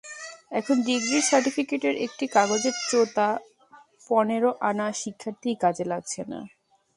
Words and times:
এখন 0.51 0.75
ডিগ্রির 0.87 1.27
সার্টিফিকেটের 1.29 1.95
একটি 2.05 2.25
কাগজের 2.27 2.75
চোতা 2.89 3.27
পনেরো 4.09 4.49
আনা 4.69 4.87
শিক্ষার্থীরই 5.01 5.57
কাজে 5.63 5.85
লাগছে 5.91 6.21
না। 6.31 6.39